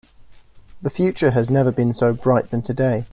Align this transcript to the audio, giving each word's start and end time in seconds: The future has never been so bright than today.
The 0.81 0.89
future 0.89 1.29
has 1.29 1.51
never 1.51 1.71
been 1.71 1.93
so 1.93 2.11
bright 2.11 2.49
than 2.49 2.63
today. 2.63 2.99